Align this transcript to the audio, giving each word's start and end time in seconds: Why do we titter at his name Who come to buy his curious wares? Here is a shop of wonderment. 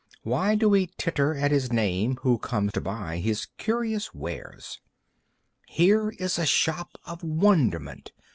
Why 0.23 0.55
do 0.55 0.67
we 0.67 0.87
titter 0.97 1.35
at 1.35 1.51
his 1.51 1.71
name 1.71 2.17
Who 2.23 2.39
come 2.39 2.71
to 2.71 2.81
buy 2.81 3.17
his 3.19 3.45
curious 3.59 4.15
wares? 4.15 4.79
Here 5.67 6.09
is 6.17 6.39
a 6.39 6.45
shop 6.47 6.97
of 7.05 7.21
wonderment. 7.23 8.11